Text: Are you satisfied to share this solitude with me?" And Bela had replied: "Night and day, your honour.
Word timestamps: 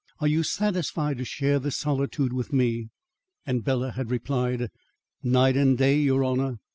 Are 0.17 0.27
you 0.27 0.41
satisfied 0.41 1.19
to 1.19 1.25
share 1.25 1.59
this 1.59 1.77
solitude 1.77 2.33
with 2.33 2.51
me?" 2.51 2.89
And 3.45 3.63
Bela 3.63 3.91
had 3.91 4.09
replied: 4.09 4.71
"Night 5.21 5.55
and 5.55 5.77
day, 5.77 5.99
your 5.99 6.25
honour. 6.25 6.57